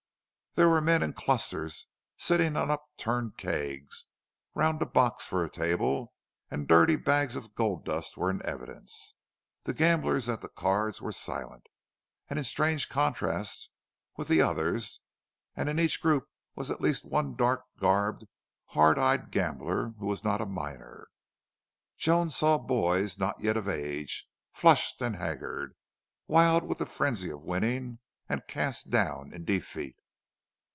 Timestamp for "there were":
0.55-0.81